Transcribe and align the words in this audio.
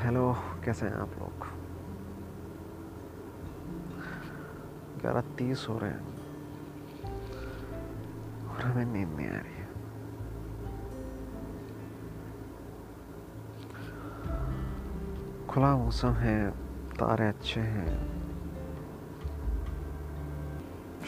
Hello, 0.00 0.36
कैसे 0.64 0.86
हैं 0.86 0.92
आप 0.92 1.08
लोग? 1.08 1.46
ग्यारह 5.00 5.20
तीस 5.20 5.66
हो 5.68 5.78
रहे 5.78 5.90
हैं। 5.90 6.00
और 8.48 8.60
हमें 8.60 8.84
नींद 8.84 9.08
नहीं 9.08 9.28
आ 9.28 9.30
रही 9.30 9.54
है। 9.54 9.68
खुला 15.46 15.76
मौसम 15.76 16.10
है, 16.10 16.50
तारे 16.92 17.28
अच्छे 17.28 17.60
हैं। 17.60 17.86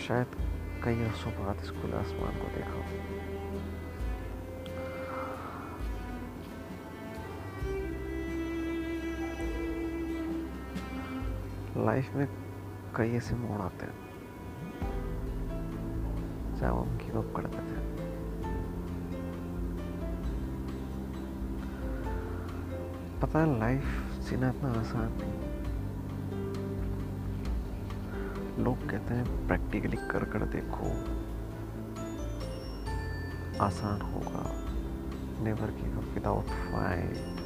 शायद 0.08 0.26
कई 0.84 1.04
वर्षों 1.04 1.32
बाद 1.32 1.56
इस 1.56 1.70
खुले 1.70 1.96
आसमान 1.96 2.32
को 2.32 2.54
देखा 2.56 3.02
लाइफ 11.82 12.14
में 12.14 12.28
कई 12.96 13.10
ऐसे 13.10 13.34
मोड़ 13.34 13.60
आते 13.60 13.86
हैं 13.86 14.10
जब 16.56 16.66
हम 16.66 16.98
गिव 16.98 17.18
अप 17.18 17.32
कर 17.36 17.46
देते 17.46 17.74
हैं 17.74 17.90
पता 23.20 23.38
है, 23.38 23.58
लाइफ 23.58 23.84
जीना 24.20 24.48
इतना 24.50 24.70
आसान 24.70 25.12
नहीं 25.14 25.40
लोग 28.64 28.88
कहते 28.90 29.14
हैं, 29.14 29.46
प्रैक्टिकली 29.46 29.96
कर 29.96 30.24
कर 30.24 30.46
देखो। 30.46 30.88
आसान 33.64 34.00
होगा। 34.02 34.44
Never 35.44 35.70
give 35.70 35.98
up 35.98 36.04
without 36.14 36.44
fight 36.44 37.40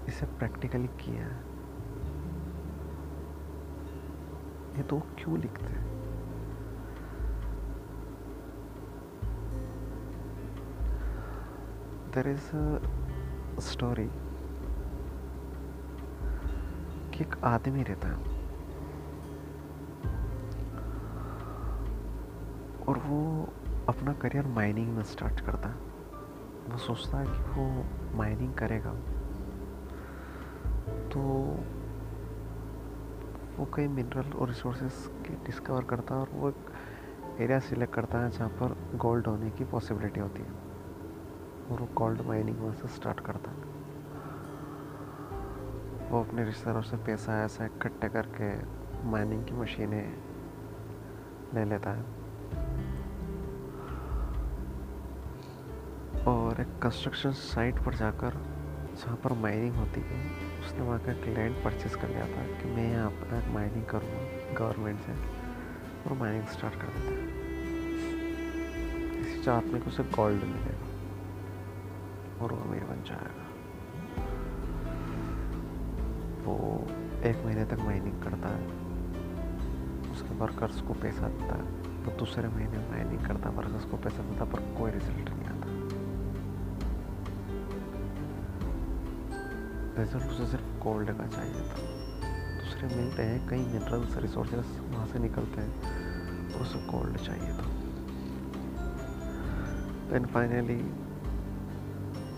इसे 0.08 0.26
प्रैक्टिकली 0.26 0.86
किया 0.86 1.24
है। 1.24 1.55
ये 4.76 4.82
तो 4.82 4.98
क्यों 4.98 5.38
लिखते 5.38 5.64
हैं? 5.64 5.86
देर 12.14 12.28
इज़ 12.28 12.50
स्टोरी 13.60 14.10
कि 17.10 17.24
एक 17.24 17.44
आदमी 17.44 17.82
रहता 17.82 18.08
है। 18.08 18.14
और 22.88 22.98
वो 22.98 23.48
अपना 23.88 24.12
करियर 24.12 24.46
माइनिंग 24.46 24.96
में 24.96 25.02
स्टार्ट 25.02 25.40
करता 25.40 25.68
है। 25.68 25.74
वो 26.72 26.78
सोचता 26.78 27.18
है 27.18 27.26
कि 27.26 27.60
वो 27.60 27.84
माइनिंग 28.16 28.54
करेगा। 28.54 28.90
तो 31.08 31.20
वो 33.58 33.68
कई 33.74 33.88
मिनरल 33.88 34.32
और 34.32 34.48
रिसोर्सेज 34.48 34.92
डिस्कवर 35.46 35.84
करता 35.84 36.14
है 36.14 36.20
और 36.20 36.28
वो 36.32 36.48
एक 36.48 36.56
एरिया 37.40 37.58
सिलेक्ट 37.58 37.94
करता 37.94 38.18
है 38.18 38.30
जहाँ 38.30 38.48
पर 38.48 38.98
गोल्ड 38.98 39.26
होने 39.26 39.50
की 39.50 39.64
पॉसिबिलिटी 39.64 40.20
होती 40.20 40.42
है। 40.42 40.50
और 41.70 41.80
वो 41.80 41.88
गोल्ड 41.94 42.20
माइनिंग 42.20 42.58
वहाँ 42.58 42.74
से 42.74 42.88
स्टार्ट 42.88 43.20
करता 43.20 43.50
है। 43.50 43.56
वो 46.10 46.24
अपने 46.24 46.44
रिश्तेदारों 46.44 46.82
से 46.82 46.96
पैसा 46.96 47.44
ऐसा 47.44 47.66
इकट्ठे 47.66 48.08
करके 48.08 48.76
माइनिंग 49.08 49.44
की 49.44 49.52
मशीनें 49.52 50.22
ले 51.54 51.64
लेता 51.64 51.90
है। 51.90 52.02
और 56.24 56.60
एक 56.60 56.78
कंस्ट्रक्शन 56.82 57.30
साइट 57.30 57.84
पर 57.84 57.94
जाकर 57.94 58.55
जहाँ 58.96 59.16
पर 59.16 59.32
माइनिंग 59.32 59.74
होती 59.74 60.00
है, 60.00 60.18
उसने 60.60 60.80
वहाँ 60.80 60.98
का 60.98 61.12
एक 61.12 61.24
लैंड 61.28 61.54
परचेज 61.64 61.94
कर 61.94 62.08
लिया 62.08 62.26
था 62.26 62.42
कि 62.58 62.68
मैं 62.70 62.86
यहाँ 62.92 63.06
अपना 63.06 63.36
माइनिंग 63.54 63.84
करूँगा 63.84 64.20
गवर्नमेंट 64.54 64.98
से, 65.00 65.12
और 66.02 66.12
माइनिंग 66.18 66.46
स्टार्ट 66.46 66.74
कर 66.74 66.88
देता 66.94 67.10
है। 67.10 67.24
इसी 69.20 69.42
चाहत 69.42 69.64
में 69.64 69.80
उसे 69.82 70.02
गोल्ड 70.16 70.40
मिलेगा, 70.44 70.86
और 72.40 72.48
वो 72.52 72.58
अमीर 72.58 72.84
बन 72.84 73.02
जाएगा। 73.06 73.44
वो 76.44 76.54
एक 77.24 77.36
महीने 77.44 77.64
तक 77.64 77.78
माइनिंग 77.80 78.16
करता 78.22 78.48
है, 78.48 78.62
उसके 80.12 80.32
वर्कर्स 80.34 80.80
को 80.80 80.92
पैसा 80.94 81.28
देता 81.28 81.54
है 81.54 81.64
वो 82.04 82.10
दूसरे 82.18 82.48
महीने 82.48 82.78
माइनिंग 82.90 83.22
करता 83.26 83.48
है 83.48 83.54
वर्कर्स 83.56 83.84
को 83.84 83.96
पैसा 83.96 84.22
देता 84.22 84.44
पर 84.44 84.60
कोई 84.78 84.90
रिज़ल्ट 84.90 85.28
नहीं 85.30 85.46
आता। 85.46 85.55
रिज़ल्ट 89.98 90.24
उसे 90.24 90.46
सिर्फ़ 90.46 90.68
गोल्ड 90.82 91.10
का 91.18 91.26
चाहिए 91.26 91.62
था। 91.68 91.78
दूसरे 92.56 92.88
मिलते 92.96 93.22
हैं, 93.22 93.38
कई 93.48 93.64
मिनरल्स 93.64 94.16
रिसोर्सेस 94.16 94.78
वहाँ 94.80 95.06
से 95.06 95.18
निकलते 95.18 95.60
हैं 95.60 96.52
और 96.54 96.60
उसे 96.60 96.78
गोल्ड 96.86 97.16
चाहिए 97.18 97.52
था। 97.52 97.66
देन 100.10 100.26
फाइनली 100.26 100.78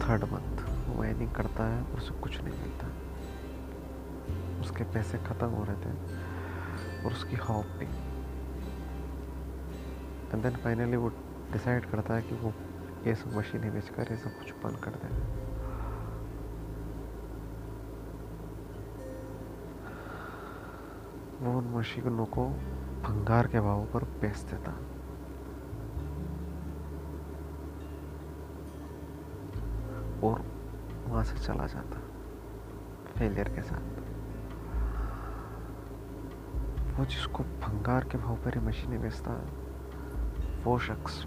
थर्ड 0.02 0.24
मंथ 0.24 0.62
वो 0.88 0.94
माइनिंग 0.98 1.32
करता 1.32 1.64
है, 1.64 1.82
उसे 1.94 2.20
कुछ 2.20 2.40
नहीं 2.42 2.60
मिलता। 2.60 2.86
उसके 4.60 4.84
पैसे 4.94 5.18
ख़त्म 5.18 5.46
हो 5.48 5.64
रहे 5.64 5.76
थे, 5.76 5.92
और 7.04 7.12
उसकी 7.12 7.36
हॉप 7.38 7.66
भी 7.78 7.86
एंड 10.32 10.42
देन 10.42 10.56
फाइनली 10.64 10.96
वो 10.96 11.08
डिसाइड 11.52 11.90
करता 11.90 12.14
है 12.14 12.22
कि 12.22 12.34
वो 12.34 12.52
ये 13.06 13.14
सब 13.14 13.36
मशीनें 13.36 13.72
बेचकर, 13.74 14.12
ये 14.12 14.16
सब 14.16 14.38
कुछ 14.38 14.52
बंद 14.64 14.82
कर 14.84 14.90
देगा 15.02 15.47
वो 21.40 21.58
उन 21.58 21.64
मशीनों 21.64 22.26
को 22.26 22.46
भंगार 23.02 23.46
के 23.46 23.60
भाव 23.60 23.84
पर 23.84 24.04
बेच 24.04 24.36
देता। 24.36 24.72
और 30.28 30.44
वहाँ 31.06 31.24
से 31.24 31.38
चला 31.38 31.66
जाता 31.66 32.00
फेलियर 33.16 33.48
के 33.48 33.62
साथ। 33.62 33.98
वो 36.98 37.04
जिसको 37.04 37.42
भंगार 37.42 38.04
के 38.04 38.18
भाव 38.18 38.36
पर 38.36 38.60
मशीनें 38.60 39.02
बेचता, 39.02 39.42
वो 40.64 40.78
शख्स 40.78 41.26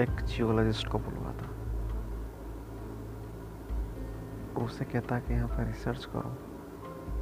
एक 0.00 0.10
जियोलॉजिस्ट 0.10 0.88
को 0.88 0.98
बुलवाता। 0.98 1.48
उसे 4.64 4.84
कहता 4.84 5.18
कि 5.18 5.32
यहाँ 5.32 5.48
पर 5.48 5.64
रिसर्च 5.64 6.04
करो। 6.04 6.47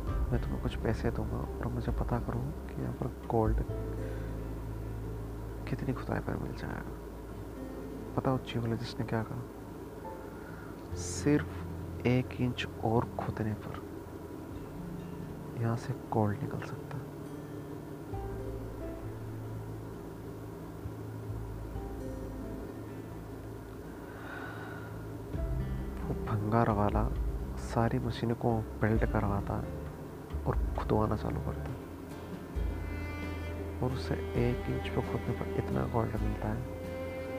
मैं 0.06 0.42
तुम्हें 0.42 0.62
कुछ 0.62 0.76
पैसे 0.76 1.10
दूँगा 1.10 1.36
और 1.36 1.66
मुझे 1.66 1.92
पता 1.92 2.18
करो 2.18 2.38
कि 2.38 2.82
यहाँ 2.82 2.94
पर 2.94 3.06
गोल्ड 3.06 3.62
कितनी 5.68 5.94
खुदाई 5.94 6.18
पर 6.18 6.36
मिल 6.36 6.52
जाएगा। 6.52 7.06
पता 8.16 8.30
हो 8.30 8.38
जियोलॉजिस्ट 8.38 9.00
ने 9.00 9.06
क्या 9.06 9.22
कहा? 9.22 9.42
सिर्फ़ 10.94 11.66
एक 12.06 12.40
इंच 12.40 12.66
और 12.84 13.04
खुदने 13.18 13.54
पर 13.54 13.82
यहाँ 15.60 15.76
से 15.76 15.92
गोल्ड 15.92 16.42
निकल 16.42 16.60
सकता। 16.60 16.98
वो 26.06 26.14
भंगार 26.14 26.70
वाला 26.70 27.08
सारी 27.56 27.98
मशीनों 27.98 28.34
को 28.34 28.58
बिल्ड 28.58 29.12
करवाता। 29.12 29.54
है 29.54 29.85
और 30.46 30.58
खुदवाना 30.78 31.16
चालू 31.16 31.40
करता 31.40 31.70
है 31.70 31.76
और 33.82 33.92
उससे 33.92 34.14
एक 34.14 34.70
इंच 34.70 34.88
पे 34.88 35.00
खुदने 35.12 35.32
पर 35.40 35.54
इतना 35.58 35.86
गोल्ड 35.86 36.16
मिलता 36.22 36.48
है 36.48 36.62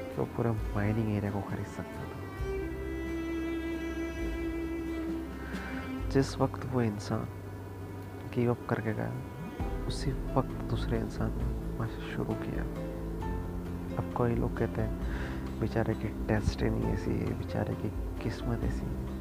कि 0.10 0.22
वो 0.22 0.26
पूरे 0.26 0.52
माइनिंग 0.52 1.16
एरिया 1.16 1.32
को 1.32 1.42
खरीद 1.42 1.66
सकता 1.66 2.04
था। 2.04 2.18
जिस 6.10 6.38
वक्त 6.38 6.66
वो 6.66 6.82
इंसान 6.82 7.28
गिव 8.36 8.52
अप 8.52 8.68
करके 8.70 8.94
गया, 8.94 9.12
उसी 9.88 10.12
वक्त 10.12 10.50
दूसरे 10.50 11.00
इंसान 11.00 11.32
ने 11.38 11.78
वहाँ 11.78 11.90
शुरू 12.16 12.34
किया 12.34 12.64
अब 13.98 14.14
कोई 14.14 14.36
लोग 14.36 14.58
कहते 14.58 14.82
हैं, 14.82 15.60
बेचारे 15.60 15.94
की 15.94 16.08
टेस्ट 16.28 16.64
नहीं 16.64 16.84
ऐसी 16.84 17.12
है, 17.12 17.34
बेचारे 17.38 17.74
की 17.74 17.90
किस्मत 18.24 18.64
ऐसी 18.64 18.86
है। 18.86 19.17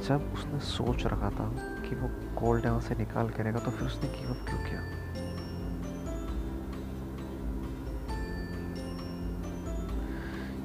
जब 0.00 0.32
उसने 0.34 0.58
सोच 0.60 1.04
रखा 1.06 1.28
था 1.30 1.46
कि 1.82 1.94
वो 1.96 2.08
गोल्ड 2.40 2.64
यहाँ 2.64 2.80
से 2.80 2.94
निकाल 2.94 3.28
करेगा 3.30 3.58
तो 3.58 3.70
फिर 3.70 3.86
उसने 3.86 4.08
गिव 4.10 4.30
अप 4.30 4.46
क्यों 4.48 4.58
किया? 4.58 4.80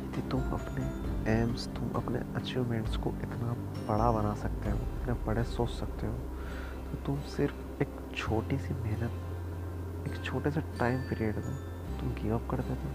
यदि 0.05 0.21
तुम 0.29 0.41
अपने 0.51 0.83
एम्स 1.31 1.67
तुम 1.67 1.89
अपने 1.95 2.19
अचीवमेंट्स 2.35 2.97
को 2.97 3.09
इतना 3.23 3.53
बड़ा 3.87 4.11
बना 4.11 4.33
सकते 4.35 4.69
हो, 4.69 4.77
इतने 4.77 5.13
बड़े 5.25 5.43
सोच 5.43 5.69
सकते 5.69 6.07
हो 6.07 6.13
तो 6.85 7.03
तुम 7.05 7.19
सिर्फ़ 7.27 7.81
एक 7.81 7.97
छोटी 8.15 8.57
सी 8.57 8.73
मेहनत, 8.73 10.07
एक 10.07 10.23
छोटे 10.23 10.51
से 10.51 10.61
टाइम 10.79 11.01
पीरियड 11.01 11.35
में 11.35 11.55
तुम 11.99 12.13
गिव 12.13 12.35
अप 12.35 12.49
कर 12.51 12.61
देते 12.63 12.87
हो। 12.87 12.93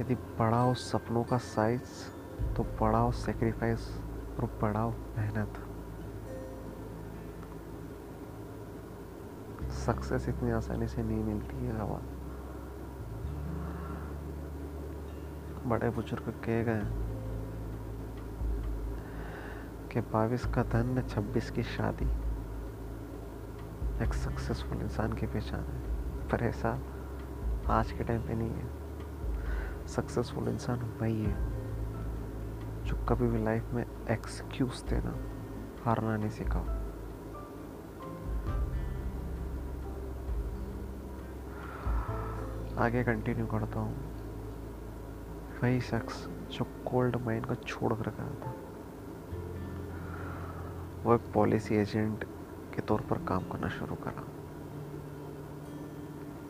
यदि 0.00 0.14
बढ़ाओ 0.38 0.74
सपनों 0.80 1.24
का 1.24 1.38
साइज़ 1.38 2.13
तो 2.56 2.62
पढ़ाओ 2.62 3.10
सेक्रीफाइस 3.10 4.02
और 4.40 4.58
बढ़ाओ 4.62 4.90
मेहनत। 4.90 5.54
सक्सेस 9.70 10.28
इतनी 10.28 10.50
आसानी 10.50 10.88
से 10.88 11.02
नहीं 11.02 11.24
मिलती 11.24 11.56
है 11.56 11.78
हवा। 11.78 12.00
बड़े 15.66 15.90
बुज़ुर्ग 15.90 16.22
कह 16.22 16.62
गए 16.62 16.82
कि 19.92 20.00
बाईस 20.00 20.46
का 20.46 20.62
धन, 20.62 21.02
छब्बीस 21.08 21.50
की 21.50 21.62
शादी 21.62 22.04
एक 24.04 24.14
सक्सेसफुल 24.14 24.78
इंसान 24.78 25.12
की 25.12 25.26
पहचान 25.26 25.60
है। 25.60 25.94
पर 26.28 26.40
ऐसा 26.40 26.78
आज 27.68 27.92
के 27.92 28.04
टाइम 28.04 28.22
पे 28.22 28.34
नहीं 28.34 28.50
है। 28.50 28.68
सक्सेसफुल 29.86 30.48
इंसान 30.48 30.78
वही 30.78 31.24
है। 31.24 31.53
जो 32.84 32.96
कभी 32.96 33.26
भी 33.26 33.44
लाइफ 33.44 33.70
में 33.72 33.86
एक्सक्यूज 34.10 34.82
देना, 34.82 35.14
हारना 35.84 36.16
नहीं 36.16 36.30
सीखा। 36.30 36.80
आगे 42.84 43.04
कंटिन्यू 43.04 43.46
करता 43.46 43.80
हूँ। 43.80 44.14
वही 45.62 45.80
शख्स 45.80 46.26
जो 46.26 46.64
कोल्ड 46.64 47.16
माइंड 47.16 47.46
को 47.46 47.54
छोड़ 47.54 47.94
कर 47.94 48.10
गया 48.10 48.46
था। 48.46 48.54
वो 51.04 51.14
एक 51.14 51.32
पॉलिसी 51.34 51.74
एजेंट 51.74 52.24
के 52.74 52.82
तौर 52.82 53.00
पर 53.00 53.18
काम 53.18 53.40
करना 53.40 53.68
शुरू 53.68 53.94
करा। 53.94 54.24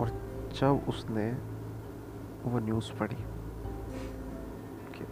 और 0.00 0.08
जब 0.52 0.84
उसने 0.88 1.30
वो 2.44 2.58
न्यूज़ 2.58 2.92
पढ़ी 2.92 3.16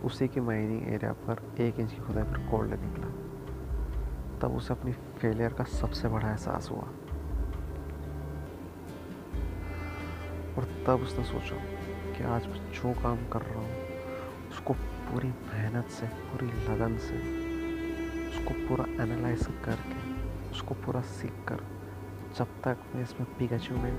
उसी 0.04 0.28
के 0.28 0.40
माइनिंग 0.40 0.88
एरिया 0.88 1.12
पर 1.12 1.62
एक 1.62 1.78
इंच 1.80 1.92
की 1.92 1.98
खुदाई 1.98 2.24
पर 2.24 2.38
कोल्ड 2.50 2.70
निकला। 2.70 3.06
तब 4.38 4.56
उसे 4.56 4.74
अपनी 4.74 4.92
फेलियर 4.92 5.52
का 5.52 5.64
सबसे 5.64 6.08
बड़ा 6.08 6.30
एहसास 6.30 6.70
हुआ। 6.70 6.88
और 10.58 10.64
तब 10.86 11.02
उसने 11.02 11.24
सोचा 11.24 11.56
कि 12.12 12.24
आज 12.24 12.46
मैं 12.46 12.72
जो 12.72 12.92
काम 13.02 13.28
कर 13.28 13.42
रहा 13.42 13.60
हूँ, 13.60 13.76
उसको 14.50 14.74
पूरी 14.74 15.28
मेहनत 15.28 15.86
से, 15.86 16.06
पूरी 16.06 16.46
लगन 16.46 16.96
से, 16.98 17.18
उसको 18.28 18.54
पूरा 18.68 19.02
एनालाइज 19.02 19.46
करके, 19.64 20.00
उसको 20.50 20.74
पूरा 20.74 21.00
सीख 21.00 21.32
कर, 21.48 21.64
जब 22.38 22.46
तक 22.64 22.78
मैं 22.94 23.02
इसमें 23.02 23.34
पिकाचू 23.38 23.76
में 23.76 23.94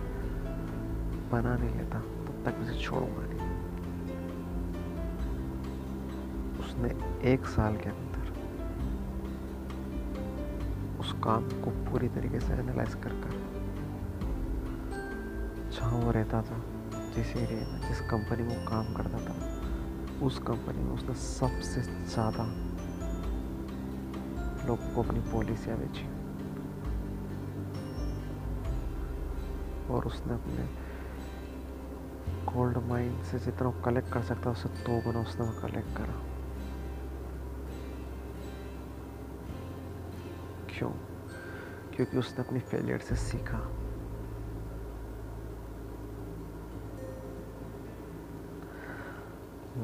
बना 1.30 1.58
नहीं 1.58 1.76
लेता, 1.76 2.00
तब 2.00 2.44
तक 2.46 2.58
मैं 2.60 2.80
छोड़ूँगा 2.80 3.28
नहीं। 3.28 3.43
उसने 6.74 6.90
एक 7.32 7.46
साल 7.46 7.76
के 7.78 7.90
अंदर 7.90 8.32
उस 11.00 11.12
काम 11.24 11.44
को 11.62 11.72
पूरी 11.90 12.08
तरीके 12.10 12.40
से 12.40 12.54
एनालाइज 12.54 12.94
कर 12.94 13.14
कर 13.24 13.42
जहाँ 15.72 16.00
वो 16.00 16.12
रहता 16.12 16.42
था, 16.42 16.58
जिस 17.16 17.36
एरिया 17.36 17.68
में, 17.68 17.80
जिस 17.82 18.02
कंपनी 18.02 18.44
में 18.44 18.56
वो 18.58 18.66
काम 18.70 18.94
करता 18.94 19.18
था, 19.18 19.36
उस 20.26 20.40
कंपनी 20.40 20.84
में 20.84 20.92
उसने 20.92 21.16
सबसे 21.16 21.82
ज़्यादा 21.82 22.44
लोगों 24.68 24.94
को 24.96 25.04
अपनी 25.04 25.20
पॉलिसियाँ 25.32 25.78
बेची। 25.78 26.08
और 29.94 30.06
उसने 30.06 30.34
अपने 30.34 30.68
गोल्ड 32.54 32.78
माइन 32.90 33.24
से 33.24 33.40
जितना 33.40 33.72
कलेक्ट 33.86 34.12
कर 34.14 34.22
सकता 34.24 34.52
उससे 34.52 34.70
दो 34.70 35.02
गुना 35.02 35.20
उसने 35.20 35.52
कलेक्ट 35.62 35.98
करा। 35.98 36.22
क्यों? 40.78 40.90
क्योंकि 41.96 42.18
उसने 42.18 42.46
अपनी 42.46 42.60
फेलियर 42.60 43.00
से 43.00 43.16
सीखा। 43.16 43.60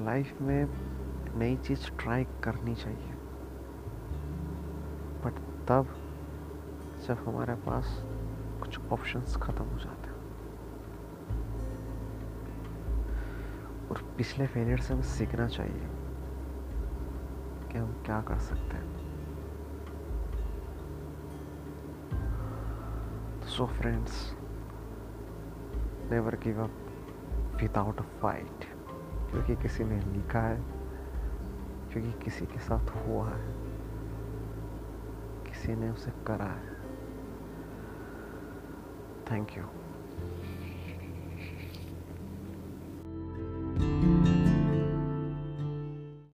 लाइफ 0.06 0.41
में 0.41 0.65
नई 1.38 1.57
चीज़ 1.57 1.91
ट्राई 2.00 2.24
करनी 2.24 2.75
चाहिए। 2.75 3.12
बट 5.25 5.33
तब 5.68 5.88
जब 7.07 7.18
हमारे 7.25 7.56
पास 7.56 8.03
कुछ 8.62 8.80
ऑप्शंस 8.92 9.38
ख़त्म 9.38 9.63
हो 9.63 9.80
जाते 9.80 10.07
हैं। 10.07 10.19
और 13.89 14.13
पिछले 14.18 14.47
फेलियर 14.47 14.80
से 14.80 14.94
हमें 14.94 15.03
सीखना 15.03 15.47
चाहिए 15.47 15.88
कि 17.71 17.77
हम 17.77 18.03
क्या 18.06 18.21
कर 18.21 18.39
सकते 18.39 18.77
हैं। 18.77 18.99
So 23.59 23.65
friends 23.65 24.35
never 26.11 26.35
give 26.35 26.61
up 26.63 26.75
without 27.61 28.00
a 28.00 28.03
fight 28.03 28.63
क्योंकि 29.31 29.56
किसी 29.56 29.83
ने 29.83 30.00
लिखा 30.01 30.41
है, 30.41 30.61
क्योंकि 31.91 32.11
किसी 32.23 32.45
के 32.45 32.59
साथ 32.59 32.89
हुआ 32.89 33.29
है, 33.29 33.53
किसी 35.44 35.75
ने 35.75 35.89
उसे 35.89 36.11
करा 36.27 36.45
है। 36.45 36.73
Thank 39.31 39.57
you 39.57 39.63